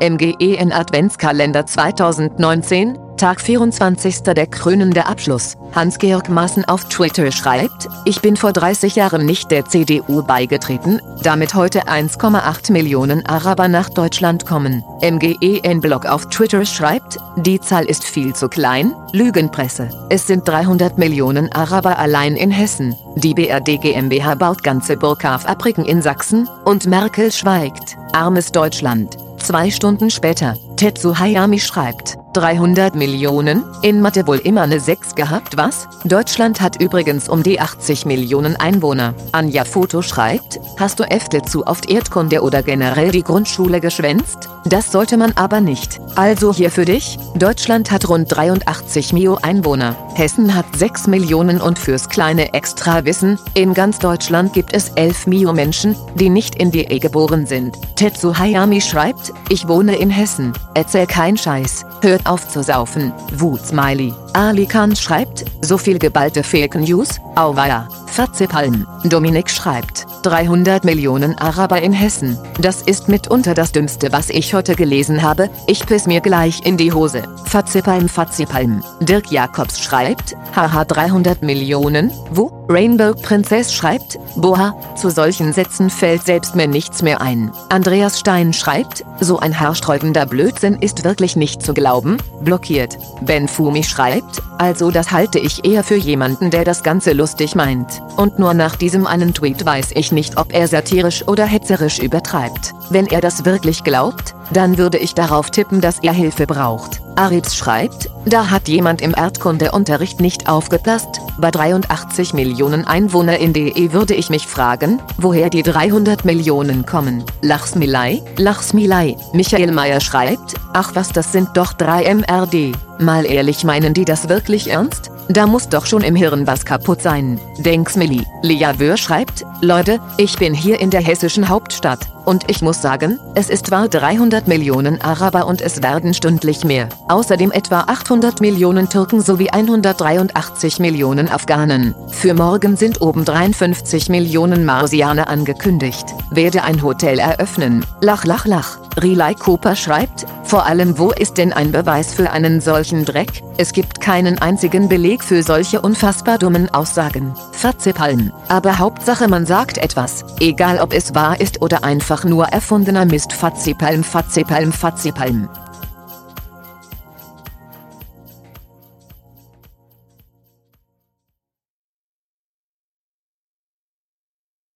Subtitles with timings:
[0.00, 4.22] MGEN Adventskalender 2019, Tag 24.
[4.22, 5.56] Der krönende Abschluss.
[5.74, 11.54] Hans-Georg Maaßen auf Twitter schreibt, ich bin vor 30 Jahren nicht der CDU beigetreten, damit
[11.54, 14.84] heute 1,8 Millionen Araber nach Deutschland kommen.
[15.00, 19.88] MGEN-Blog auf Twitter schreibt, die Zahl ist viel zu klein, Lügenpresse.
[20.10, 22.96] Es sind 300 Millionen Araber allein in Hessen.
[23.16, 27.96] Die BRD GmbH baut ganze Burghafabriken in Sachsen, und Merkel schweigt.
[28.12, 29.23] Armes Deutschland.
[29.44, 35.56] Zwei Stunden später, Tetsu Hayami schreibt, 300 Millionen, in Mathe wohl immer eine 6 gehabt
[35.56, 35.88] was?
[36.04, 39.14] Deutschland hat übrigens um die 80 Millionen Einwohner.
[39.30, 44.48] Anja Foto schreibt, hast du Äfte zu oft Erdkunde oder generell die Grundschule geschwänzt?
[44.64, 46.00] Das sollte man aber nicht.
[46.16, 49.94] Also hier für dich, Deutschland hat rund 83 Mio Einwohner.
[50.14, 55.52] Hessen hat 6 Millionen und fürs kleine Extrawissen, in ganz Deutschland gibt es 11 Mio
[55.52, 57.76] Menschen, die nicht in die E geboren sind.
[57.94, 60.52] Tetsu Hayami schreibt, ich wohne in Hessen.
[60.74, 61.84] Erzähl kein Scheiß.
[62.00, 63.12] Hört auf zu saufen.
[63.32, 64.12] Wut-Smiley.
[64.32, 67.88] Ali Khan schreibt, so viel geballte Fake News, auweia.
[68.06, 68.86] Fatzepalm.
[69.04, 72.38] Dominik schreibt, 300 Millionen Araber in Hessen.
[72.60, 75.50] Das ist mitunter das Dümmste, was ich heute gelesen habe.
[75.66, 77.24] Ich piss mir gleich in die Hose.
[77.44, 78.84] Fatzepalm Fatzepalm.
[79.00, 82.63] Dirk Jakobs schreibt, haha 300 Millionen, wo?
[82.68, 87.52] Rainbow Princess schreibt, boah, zu solchen Sätzen fällt selbst mir nichts mehr ein.
[87.68, 92.96] Andreas Stein schreibt, so ein haarsträubender Blödsinn ist wirklich nicht zu glauben, blockiert.
[93.20, 98.00] Ben Fumi schreibt, also das halte ich eher für jemanden, der das Ganze lustig meint.
[98.16, 102.72] Und nur nach diesem einen Tweet weiß ich nicht, ob er satirisch oder hetzerisch übertreibt.
[102.88, 107.02] Wenn er das wirklich glaubt, dann würde ich darauf tippen, dass er Hilfe braucht.
[107.16, 113.92] Aribs schreibt, da hat jemand im Erdkundeunterricht nicht aufgepasst, bei 83 Millionen Einwohner in DE
[113.92, 117.24] würde ich mich fragen, woher die 300 Millionen kommen.
[117.42, 119.16] Lachsmilei, Lachsmilei.
[119.32, 122.72] Michael Meyer schreibt, ach was das sind doch 3 MRD.
[122.98, 125.10] Mal ehrlich meinen die das wirklich ernst?
[125.28, 127.40] Da muss doch schon im Hirn was kaputt sein.
[127.58, 128.26] Denks Milli.
[128.42, 132.00] Lea Wöhr schreibt, Leute, ich bin hier in der hessischen Hauptstadt.
[132.26, 136.88] Und ich muss sagen, es ist wahr 300 Millionen Araber und es werden stündlich mehr.
[137.08, 141.94] Außerdem etwa 800 Millionen Türken sowie 183 Millionen Afghanen.
[142.08, 146.06] Für morgen sind obendrein 50 Millionen Marsianer angekündigt.
[146.30, 147.84] Werde ein Hotel eröffnen.
[148.00, 148.78] Lach lach lach.
[148.96, 153.42] Relay Cooper schreibt, vor allem wo ist denn ein Beweis für einen solchen Dreck?
[153.56, 157.34] Es gibt keinen einzigen Beleg für solche unfassbar dummen Aussagen.
[157.52, 158.32] Fatzepalm.
[158.48, 163.32] Aber Hauptsache man sagt etwas, egal ob es wahr ist oder einfach nur erfundener Mist
[163.32, 165.48] Fatzepalm Fatzepalm Fatzepalm.